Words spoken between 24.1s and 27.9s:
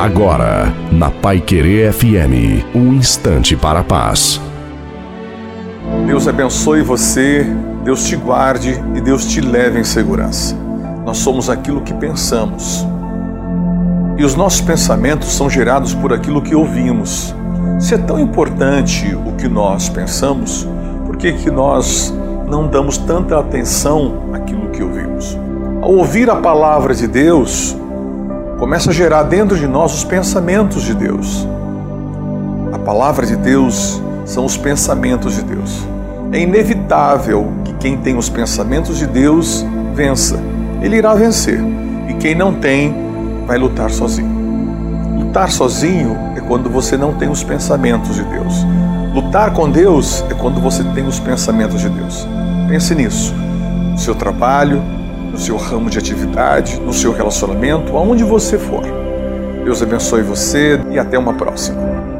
àquilo que ouvimos? Ao ouvir a palavra de Deus,